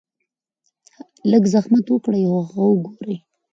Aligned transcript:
لږ 1.31 1.43
زحمت 1.53 1.85
اوکړئ 1.91 2.23
هغه 2.33 2.61
اوګورئ- 2.69 3.15